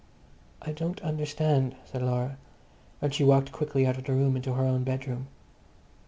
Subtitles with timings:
[0.63, 2.37] "I don't understand," said Laura,
[3.03, 5.27] and she walked quickly out of the room into her own bedroom.